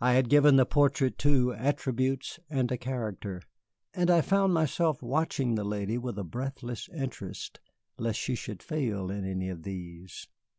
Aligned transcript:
I 0.00 0.12
had 0.14 0.30
given 0.30 0.56
the 0.56 0.64
portrait, 0.64 1.18
too, 1.18 1.52
attributes 1.52 2.40
and 2.48 2.72
a 2.72 2.78
character, 2.78 3.42
and 3.92 4.10
I 4.10 4.22
found 4.22 4.54
myself 4.54 5.02
watching 5.02 5.54
the 5.54 5.64
lady 5.64 5.98
with 5.98 6.16
a 6.18 6.24
breathless 6.24 6.88
interest 6.88 7.60
lest 7.98 8.18
she 8.18 8.36
should 8.36 8.62
fail 8.62 9.10
in 9.10 9.26
any 9.26 9.50
of 9.50 9.64
these. 9.64 10.28